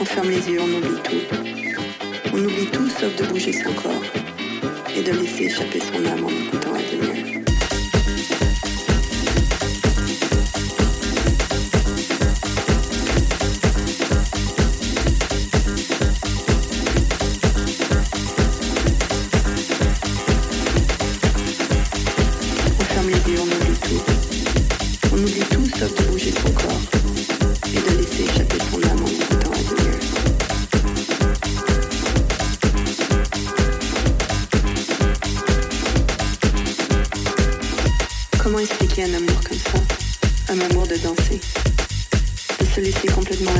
[0.00, 1.36] On ferme les yeux, on oublie tout.
[2.32, 4.04] On oublie tout sauf de bouger son corps
[4.96, 6.07] et de laisser échapper son âme.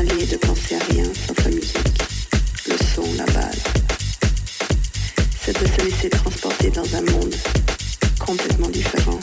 [0.08, 2.02] de penser à rien sauf la musique,
[2.66, 3.62] le son, la base.
[5.42, 7.34] C'est de se laisser transporter dans un monde
[8.18, 9.18] complètement différent,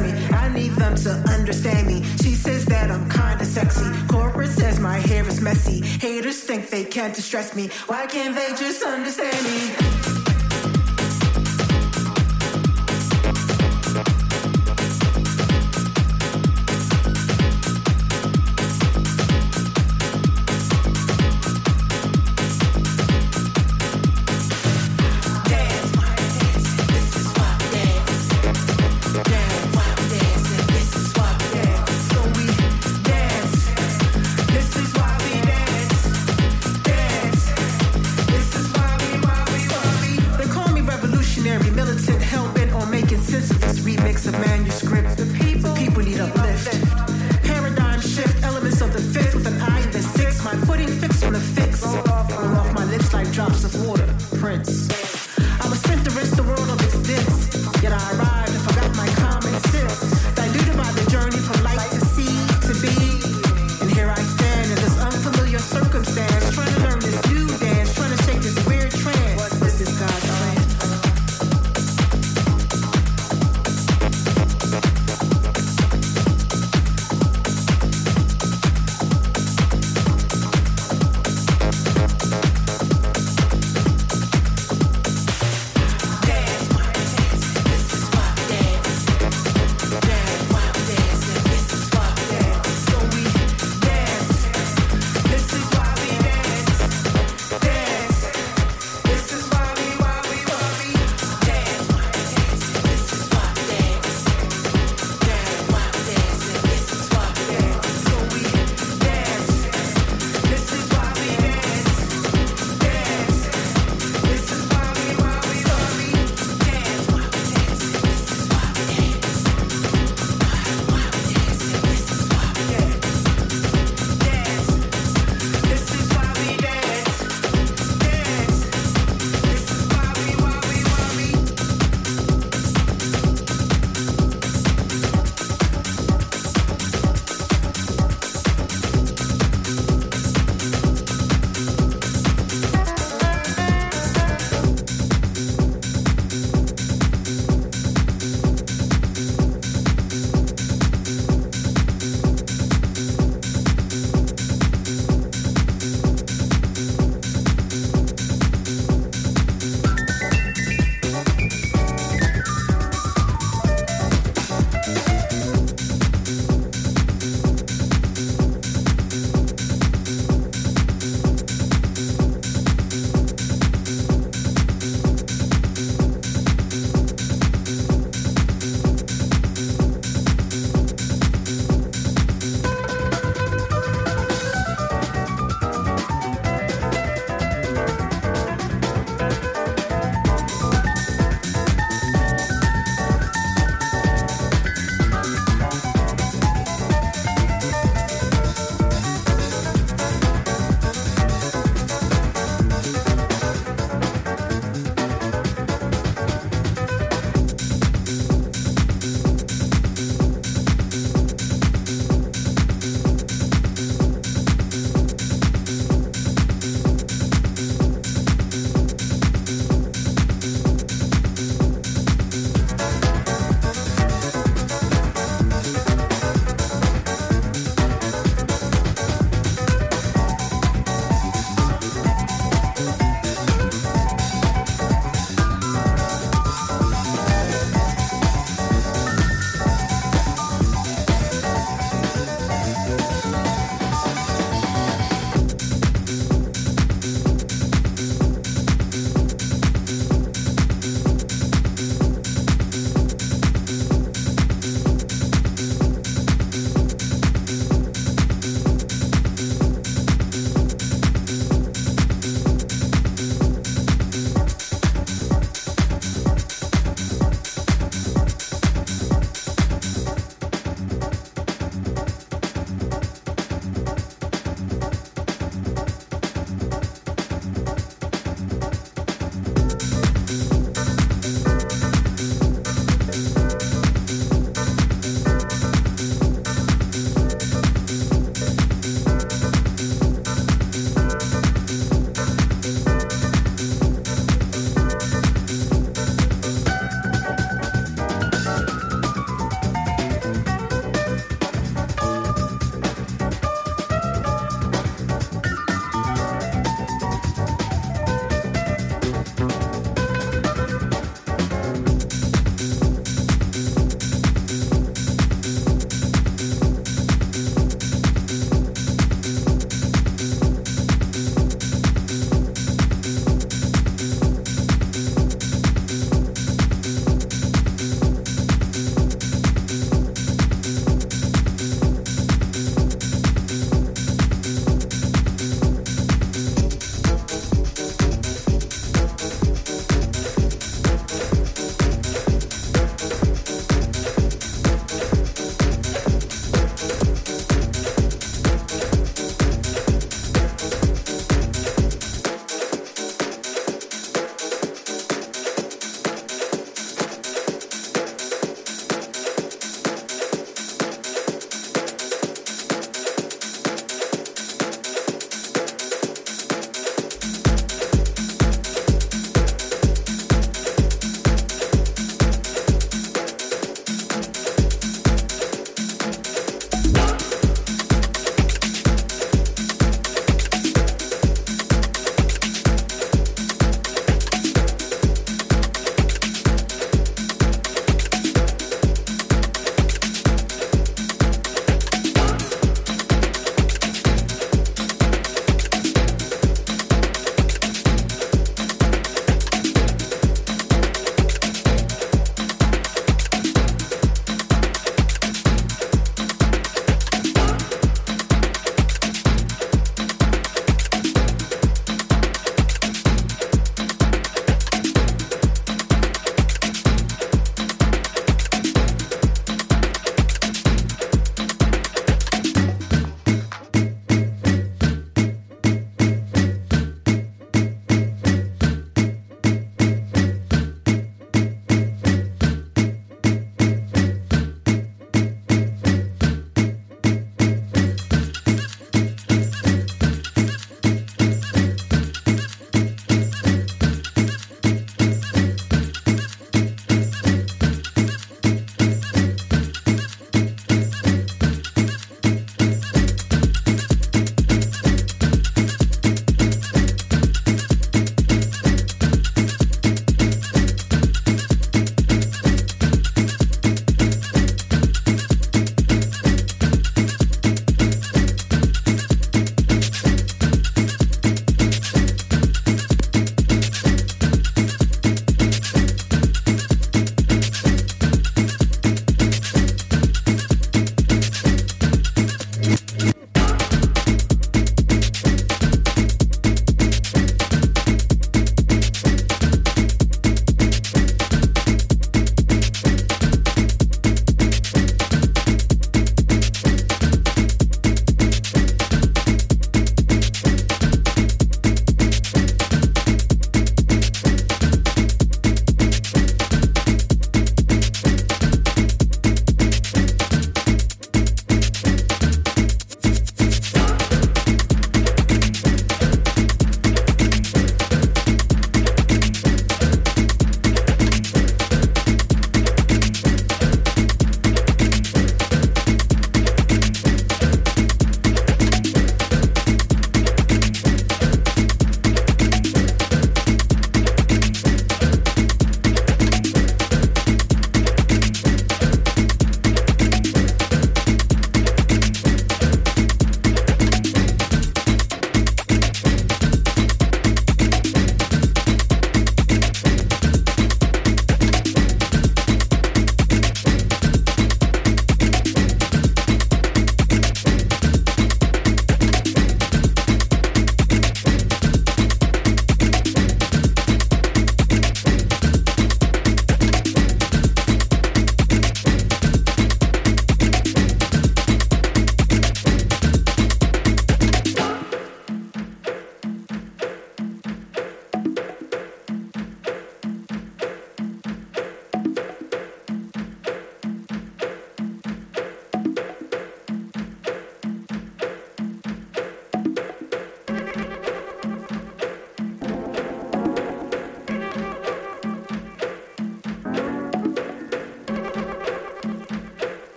[0.00, 0.10] me.
[0.28, 2.02] I need them to understand me.
[2.22, 3.86] She says that I'm kinda sexy.
[4.08, 5.80] Corporate says my hair is messy.
[5.80, 7.68] Haters think they can't distress me.
[7.86, 10.13] Why can't they just understand me?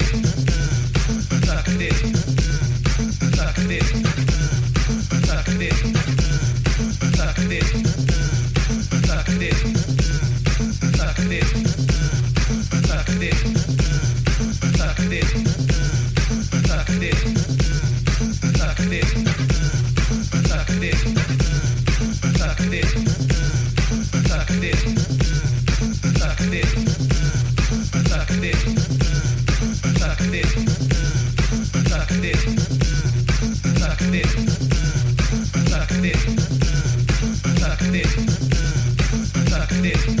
[0.00, 0.23] this.
[39.84, 40.13] this.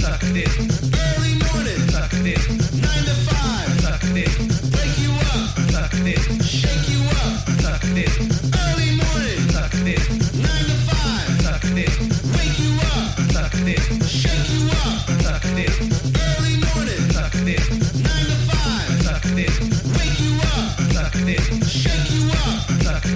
[0.00, 0.69] Suck it.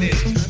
[0.07, 0.44] it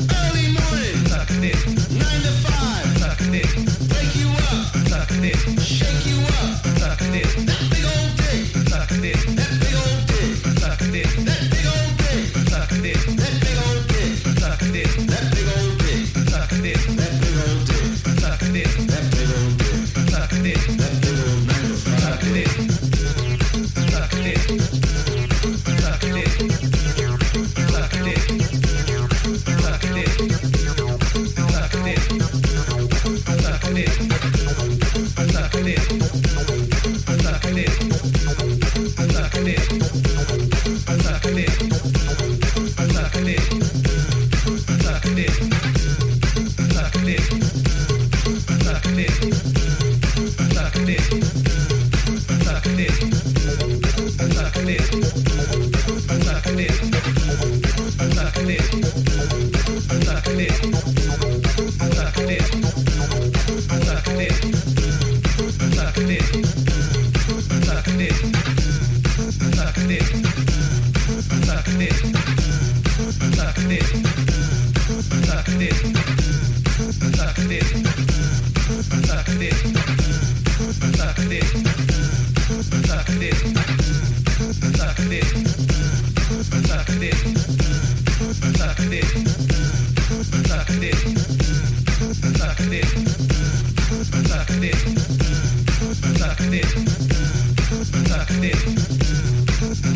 [98.27, 98.57] Saknir.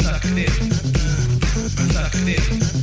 [0.04, 0.52] Saknir.
[1.94, 2.79] Saknir.